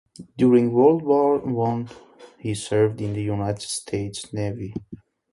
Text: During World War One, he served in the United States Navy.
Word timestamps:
During 0.35 0.73
World 0.73 1.03
War 1.03 1.37
One, 1.37 1.87
he 2.39 2.55
served 2.55 3.01
in 3.01 3.13
the 3.13 3.21
United 3.21 3.61
States 3.61 4.33
Navy. 4.33 4.73